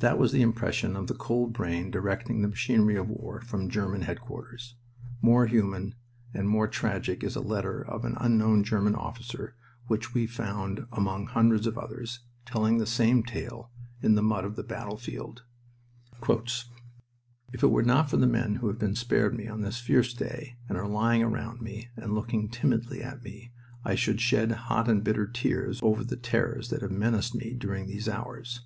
[0.00, 4.02] That was the impression of the cold brain directing the machinery of war from German
[4.02, 4.74] headquarters.
[5.22, 5.94] More human
[6.34, 9.56] and more tragic is a letter of an unknown German officer
[9.86, 13.70] which we found among hundreds of others, telling the same tale,
[14.02, 15.44] in the mud of the battlefield:
[16.20, 20.12] "If it were not for the men who have been spared me on this fierce
[20.12, 23.52] day and are lying around me, and looking timidly at me,
[23.82, 27.86] I should shed hot and bitter tears over the terrors that have menaced me during
[27.86, 28.60] these hours.